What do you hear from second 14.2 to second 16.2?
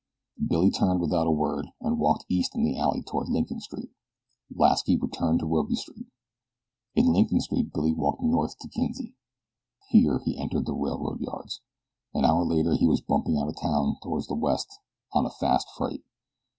the West on a fast freight.